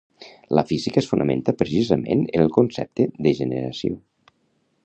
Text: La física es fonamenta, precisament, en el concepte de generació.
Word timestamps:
La 0.59 0.63
física 0.69 0.99
es 1.01 1.09
fonamenta, 1.11 1.55
precisament, 1.59 2.25
en 2.39 2.43
el 2.47 2.51
concepte 2.57 3.09
de 3.27 3.35
generació. 3.43 4.01